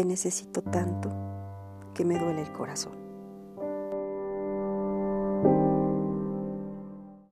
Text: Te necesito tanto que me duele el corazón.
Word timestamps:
Te 0.00 0.06
necesito 0.06 0.62
tanto 0.62 1.10
que 1.94 2.06
me 2.06 2.18
duele 2.18 2.40
el 2.40 2.50
corazón. 2.52 3.09